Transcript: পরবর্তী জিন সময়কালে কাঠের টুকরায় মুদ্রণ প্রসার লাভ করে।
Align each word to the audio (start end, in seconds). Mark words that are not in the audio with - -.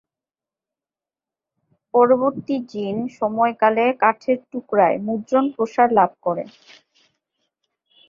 পরবর্তী 1.93 2.55
জিন 2.71 2.95
সময়কালে 3.19 3.85
কাঠের 4.01 4.39
টুকরায় 4.51 4.97
মুদ্রণ 5.05 5.45
প্রসার 5.55 5.87
লাভ 5.97 6.11
করে। 6.25 6.43